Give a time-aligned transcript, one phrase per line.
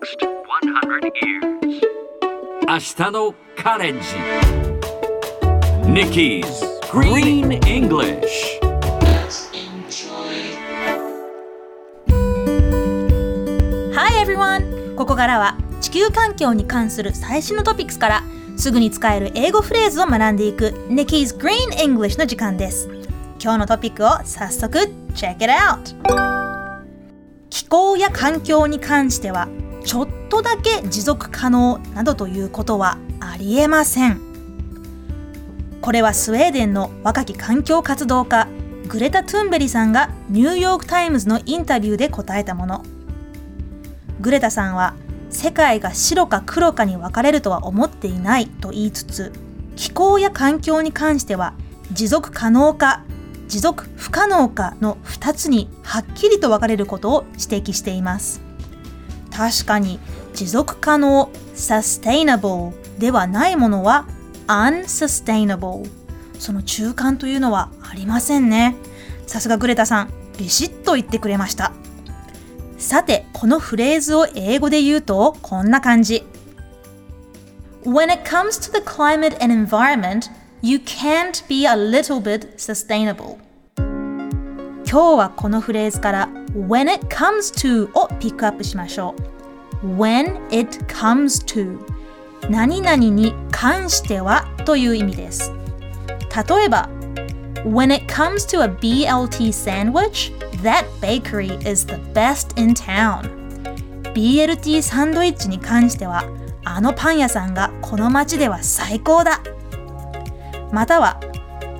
[0.00, 1.80] next 100 years.
[2.66, 4.06] 明日のカレンジ
[5.84, 6.44] Nikki's
[6.90, 8.60] Green English
[13.94, 14.94] Hi everyone!
[14.96, 18.22] ここからは地球環境に関する最新のトピックスから
[18.56, 22.88] すぐに使える英語フレーズを学んでいく Nikki's Green English の時間です。
[23.42, 24.78] 今日のトピックを早速
[25.14, 26.40] Check it out!
[27.50, 29.48] 気候や環境に関しては
[29.84, 34.20] ちょっとだけ持続可能などということはありえません。
[35.80, 38.48] これはスウェーデンの若き環境活動家
[38.86, 42.84] グレタ・トゥンベリさんがニューヨーク・タイムズのインタビューで答えたもの。
[44.20, 44.94] グレタさんは
[45.30, 49.32] 世界が白か黒かに分かれるとは思っていないと言いつつ
[49.76, 51.54] 気候や環境に関しては
[51.92, 53.04] 持続可能か
[53.48, 58.42] 持続不可能かの2つにはっきりと分かれることを指摘しています
[59.40, 59.98] 確かに
[60.34, 64.06] 持続可能 sustainable ではないものは
[64.48, 65.88] unsustainable
[66.38, 68.76] その中間というのはありませんね
[69.26, 71.72] さすがグレタさんビシッと言ってくれました
[72.76, 76.24] さて、このフレーズを英語で言うとこんな感じ。
[77.84, 80.30] When it comes to the climate and environment,
[80.62, 83.36] you can't be a little bit sustainable.
[84.90, 89.29] 今日はこのフレーズから When it comes to をピックアップしましょう。
[89.82, 91.78] When it comes to
[92.48, 95.52] 何々に関してはという意味です。
[96.48, 96.88] 例えば
[97.64, 103.40] When it comes to a BLT sandwich, that bakery is the best in town.
[104.14, 106.24] BLT サンドイッチに関しては、
[106.64, 109.40] あのパン屋さんがこの街では最高だ。
[110.72, 111.20] または、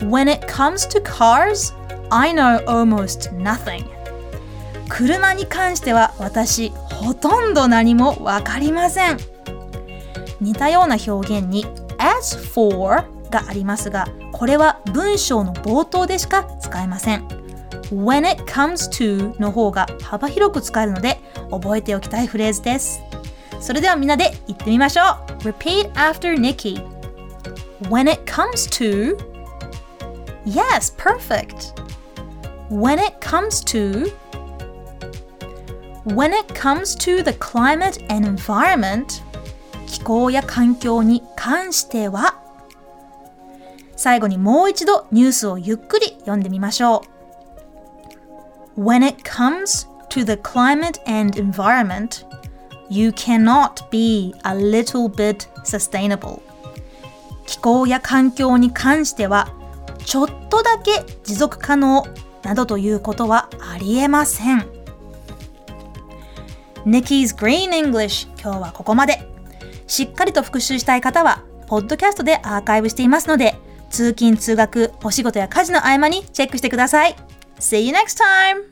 [0.00, 1.74] When it comes to cars,
[2.10, 3.84] I know almost nothing.
[4.94, 9.16] 車に関しては私、ほとんど何もわかりません。
[10.38, 11.64] 似たような表現に
[11.96, 17.26] as for がありますが、これは文章の冒頭でしか使えません。
[17.90, 21.18] When it comes to の方が幅広く使えるので
[21.50, 23.00] 覚えておきたいフレーズです。
[23.60, 25.04] それではみんなで言ってみましょう。
[25.48, 26.84] Repeat after Nikki.
[27.88, 29.16] When it comes to
[30.44, 31.72] Yes, perfect.
[32.68, 34.12] When it comes to
[36.04, 39.22] When it comes to the climate and environment
[39.86, 42.42] 気候や環境に関しては
[43.96, 47.02] 最後にもう一度ニュースをゆっくり読んでみましょ
[48.76, 48.80] う。
[48.80, 52.26] When it comes to the climate and environment,
[52.90, 56.40] you cannot be a little bit sustainable.
[57.46, 59.48] 気候や環境に関しては、
[60.04, 62.04] ちょっとだけ持続可能
[62.42, 64.66] などということはありえません。
[66.86, 69.20] Nikki's Green English 今日はここまで。
[69.86, 73.56] しっかりと復習したい方は、ポッドキャストでアーカイブしていますので、
[73.90, 77.16] 通勤・通学、お仕事や家事の合間にチェックしてください。
[77.58, 78.71] See you next time!